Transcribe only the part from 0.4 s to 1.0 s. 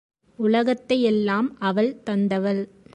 உலகத்தை